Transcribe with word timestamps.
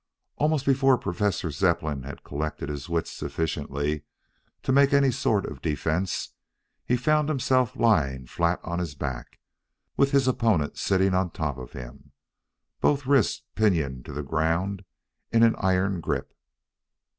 Almost 0.37 0.65
before 0.65 0.97
Professor 0.97 1.51
Zepplin 1.51 2.01
had 2.01 2.23
collected 2.23 2.69
his 2.69 2.89
wits 2.89 3.11
sufficiently 3.11 4.01
to 4.63 4.71
make 4.71 4.93
any 4.93 5.11
sort 5.11 5.45
of 5.45 5.61
defense 5.61 6.29
he 6.83 6.97
found 6.97 7.29
himself 7.29 7.75
lying 7.75 8.25
flat 8.25 8.59
on 8.63 8.79
his 8.79 8.95
back, 8.95 9.37
with 9.97 10.09
his 10.09 10.27
opponent 10.27 10.75
sitting 10.79 11.13
on 11.13 11.29
top 11.29 11.59
of 11.59 11.73
him, 11.73 12.13
both 12.79 13.05
wrists 13.05 13.43
pinioned 13.53 14.03
to 14.05 14.11
the 14.11 14.23
ground 14.23 14.83
in 15.31 15.43
an 15.43 15.55
iron 15.59 15.99
grip. 15.99 16.33